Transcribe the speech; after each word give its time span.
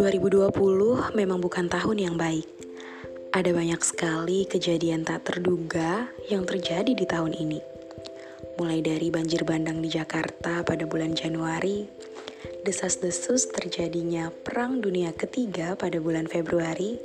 2020 0.00 1.12
memang 1.12 1.38
bukan 1.44 1.68
tahun 1.68 1.98
yang 2.00 2.16
baik. 2.16 2.48
Ada 3.36 3.52
banyak 3.52 3.84
sekali 3.84 4.48
kejadian 4.48 5.04
tak 5.04 5.28
terduga 5.28 6.08
yang 6.32 6.48
terjadi 6.48 6.96
di 6.96 7.04
tahun 7.04 7.36
ini. 7.36 7.60
Mulai 8.56 8.80
dari 8.80 9.12
banjir 9.12 9.44
bandang 9.44 9.84
di 9.84 9.92
Jakarta 9.92 10.64
pada 10.64 10.88
bulan 10.88 11.12
Januari, 11.12 11.84
desas-desus 12.64 13.52
terjadinya 13.52 14.32
Perang 14.32 14.80
Dunia 14.80 15.12
Ketiga 15.12 15.76
pada 15.76 16.00
bulan 16.00 16.24
Februari, 16.24 16.96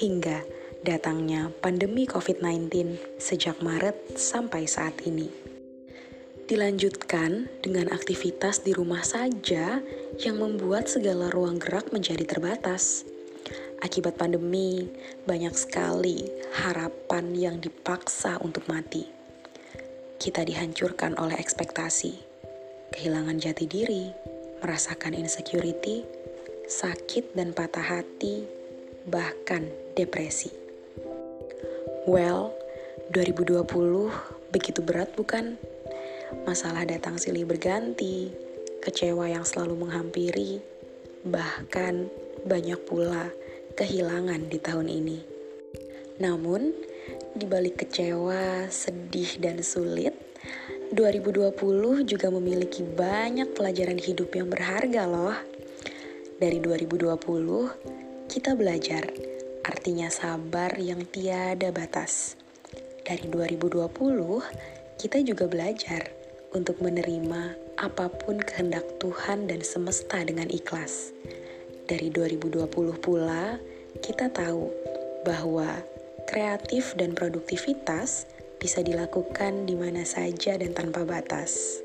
hingga 0.00 0.40
datangnya 0.80 1.52
pandemi 1.60 2.08
COVID-19 2.08 2.96
sejak 3.20 3.60
Maret 3.60 4.16
sampai 4.16 4.64
saat 4.64 4.96
ini. 5.04 5.53
Dilanjutkan 6.44 7.48
dengan 7.64 7.88
aktivitas 7.88 8.68
di 8.68 8.76
rumah 8.76 9.00
saja 9.00 9.80
yang 10.20 10.36
membuat 10.36 10.92
segala 10.92 11.32
ruang 11.32 11.56
gerak 11.56 11.88
menjadi 11.88 12.20
terbatas. 12.28 13.08
Akibat 13.80 14.20
pandemi, 14.20 14.92
banyak 15.24 15.56
sekali 15.56 16.28
harapan 16.52 17.32
yang 17.32 17.56
dipaksa 17.64 18.36
untuk 18.44 18.68
mati. 18.68 19.08
Kita 20.20 20.44
dihancurkan 20.44 21.16
oleh 21.16 21.40
ekspektasi, 21.40 22.12
kehilangan 22.92 23.40
jati 23.40 23.64
diri, 23.64 24.12
merasakan 24.60 25.16
insecurity, 25.16 26.04
sakit 26.68 27.32
dan 27.32 27.56
patah 27.56 28.04
hati, 28.04 28.44
bahkan 29.08 29.64
depresi. 29.96 30.52
Well, 32.04 32.52
2020 33.16 33.64
begitu 34.52 34.84
berat 34.84 35.08
bukan? 35.16 35.56
Masalah 36.48 36.88
datang 36.88 37.20
silih 37.20 37.44
berganti, 37.44 38.32
kecewa 38.80 39.28
yang 39.28 39.44
selalu 39.44 39.84
menghampiri, 39.84 40.64
bahkan 41.28 42.08
banyak 42.48 42.80
pula 42.88 43.28
kehilangan 43.76 44.48
di 44.48 44.58
tahun 44.60 44.88
ini. 44.88 45.18
Namun, 46.20 46.72
di 47.34 47.44
balik 47.44 47.84
kecewa, 47.84 48.70
sedih, 48.70 49.36
dan 49.42 49.60
sulit, 49.60 50.14
2020 50.94 52.06
juga 52.06 52.28
memiliki 52.30 52.86
banyak 52.86 53.56
pelajaran 53.56 53.98
hidup 53.98 54.30
yang 54.36 54.46
berharga 54.46 55.08
loh. 55.08 55.36
Dari 56.38 56.62
2020, 56.62 58.28
kita 58.30 58.54
belajar 58.54 59.08
artinya 59.64 60.06
sabar 60.12 60.76
yang 60.78 61.02
tiada 61.08 61.72
batas. 61.74 62.36
Dari 63.02 63.26
2020, 63.26 64.83
kita 64.98 65.22
juga 65.26 65.50
belajar 65.50 66.10
untuk 66.54 66.78
menerima 66.78 67.58
apa 67.82 68.06
pun 68.06 68.38
kehendak 68.38 68.86
Tuhan 69.02 69.50
dan 69.50 69.60
semesta 69.66 70.22
dengan 70.22 70.46
ikhlas. 70.46 71.10
Dari 71.84 72.08
2020 72.14 72.70
pula, 73.02 73.58
kita 74.00 74.30
tahu 74.30 74.70
bahwa 75.26 75.82
kreatif 76.30 76.94
dan 76.96 77.12
produktivitas 77.12 78.30
bisa 78.62 78.80
dilakukan 78.80 79.68
di 79.68 79.76
mana 79.76 80.06
saja 80.06 80.56
dan 80.56 80.72
tanpa 80.72 81.04
batas. 81.04 81.82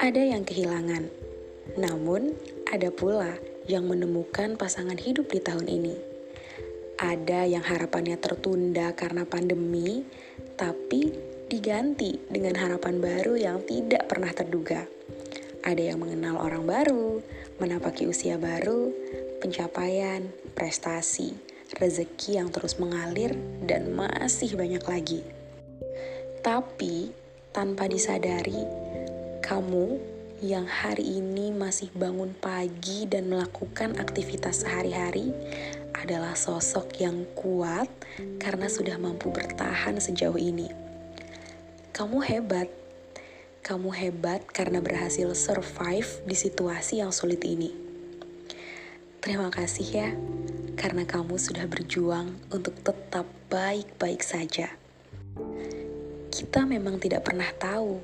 Ada 0.00 0.32
yang 0.32 0.48
kehilangan, 0.48 1.12
namun 1.76 2.32
ada 2.72 2.88
pula 2.88 3.36
yang 3.68 3.84
menemukan 3.84 4.56
pasangan 4.56 4.96
hidup 4.96 5.28
di 5.28 5.44
tahun 5.44 5.68
ini. 5.68 5.96
Ada 7.00 7.48
yang 7.48 7.64
harapannya 7.64 8.16
tertunda 8.16 8.92
karena 8.96 9.28
pandemi, 9.28 10.04
diganti 11.60 12.16
dengan 12.32 12.56
harapan 12.56 13.04
baru 13.04 13.36
yang 13.36 13.60
tidak 13.68 14.08
pernah 14.08 14.32
terduga. 14.32 14.88
Ada 15.60 15.92
yang 15.92 16.00
mengenal 16.00 16.40
orang 16.40 16.64
baru, 16.64 17.20
menapaki 17.60 18.08
usia 18.08 18.40
baru, 18.40 18.88
pencapaian, 19.44 20.24
prestasi, 20.56 21.36
rezeki 21.76 22.40
yang 22.40 22.48
terus 22.48 22.80
mengalir, 22.80 23.36
dan 23.68 23.92
masih 23.92 24.56
banyak 24.56 24.80
lagi. 24.88 25.20
Tapi, 26.40 27.12
tanpa 27.52 27.92
disadari, 27.92 28.64
kamu 29.44 30.00
yang 30.40 30.64
hari 30.64 31.20
ini 31.20 31.52
masih 31.52 31.92
bangun 31.92 32.32
pagi 32.40 33.04
dan 33.04 33.28
melakukan 33.28 34.00
aktivitas 34.00 34.64
sehari-hari 34.64 35.36
adalah 35.92 36.32
sosok 36.32 37.04
yang 37.04 37.28
kuat 37.36 37.92
karena 38.40 38.64
sudah 38.64 38.96
mampu 38.96 39.28
bertahan 39.28 40.00
sejauh 40.00 40.40
ini. 40.40 40.89
Kamu 41.90 42.22
hebat. 42.22 42.70
Kamu 43.66 43.90
hebat 43.90 44.46
karena 44.54 44.78
berhasil 44.78 45.26
survive 45.34 46.22
di 46.22 46.38
situasi 46.38 47.02
yang 47.02 47.10
sulit 47.10 47.42
ini. 47.42 47.74
Terima 49.20 49.50
kasih 49.50 49.88
ya, 49.90 50.08
karena 50.78 51.04
kamu 51.04 51.36
sudah 51.36 51.66
berjuang 51.66 52.30
untuk 52.54 52.78
tetap 52.86 53.26
baik-baik 53.50 54.22
saja. 54.22 54.70
Kita 56.30 56.62
memang 56.64 57.02
tidak 57.02 57.26
pernah 57.26 57.50
tahu 57.58 58.00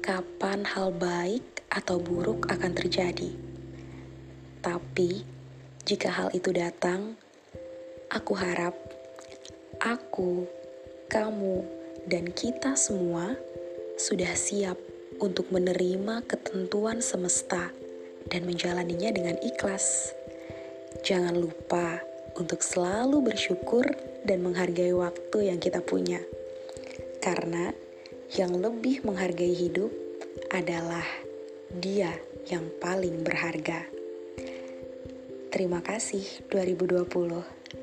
kapan 0.00 0.64
hal 0.64 0.90
baik 0.96 1.68
atau 1.68 2.00
buruk 2.00 2.48
akan 2.48 2.72
terjadi. 2.72 3.28
Tapi, 4.64 5.22
jika 5.84 6.10
hal 6.10 6.32
itu 6.32 6.50
datang, 6.50 7.14
aku 8.08 8.32
harap 8.34 8.74
aku, 9.78 10.48
kamu, 11.12 11.62
dan 12.06 12.30
kita 12.30 12.78
semua 12.78 13.34
sudah 13.98 14.30
siap 14.38 14.78
untuk 15.18 15.50
menerima 15.50 16.22
ketentuan 16.30 17.02
semesta 17.02 17.74
dan 18.30 18.46
menjalaninya 18.46 19.10
dengan 19.10 19.34
ikhlas. 19.42 20.14
Jangan 21.02 21.34
lupa 21.34 21.98
untuk 22.38 22.62
selalu 22.62 23.34
bersyukur 23.34 23.82
dan 24.22 24.46
menghargai 24.46 24.94
waktu 24.94 25.50
yang 25.50 25.58
kita 25.58 25.82
punya, 25.82 26.22
karena 27.18 27.74
yang 28.38 28.54
lebih 28.54 29.02
menghargai 29.02 29.56
hidup 29.56 29.90
adalah 30.54 31.04
Dia 31.68 32.14
yang 32.48 32.64
paling 32.80 33.20
berharga. 33.24 33.84
Terima 35.48 35.80
kasih 35.80 36.24
2020. 36.52 37.77